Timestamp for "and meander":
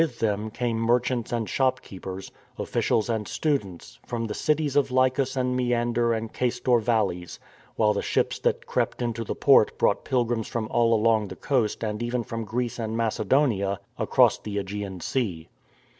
5.37-6.11